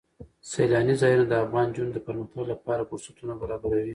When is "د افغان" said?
1.27-1.67